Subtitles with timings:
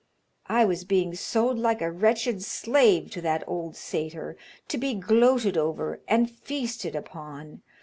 [0.47, 4.35] I was being sold like a wretched slave to that old satyr,
[4.69, 7.61] to be gloated over and feasted upon.